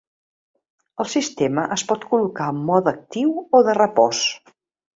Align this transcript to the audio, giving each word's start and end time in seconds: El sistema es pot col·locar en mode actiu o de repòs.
El 1.03 1.09
sistema 1.11 1.67
es 1.75 1.85
pot 1.91 2.09
col·locar 2.15 2.49
en 2.55 2.65
mode 2.73 2.93
actiu 2.95 3.37
o 3.61 3.65
de 3.71 3.79
repòs. 3.83 4.27